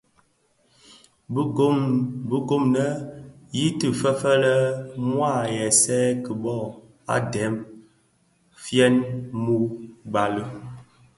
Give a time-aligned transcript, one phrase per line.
[2.29, 2.63] Bi gom
[3.57, 4.55] yi ti feëfëg lè
[5.13, 6.65] mua aghèsèè ki boo
[7.19, 7.53] ndem
[8.63, 8.95] fyeň
[9.43, 9.55] mü
[10.09, 10.49] gbali i.